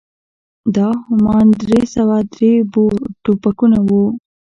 دا 0.75 0.87
همان 1.05 1.45
درې 1.61 1.81
سوه 1.95 2.17
درې 2.33 2.53
بور 2.73 2.97
ټوپکونه 3.23 3.77
وو. 3.87 4.03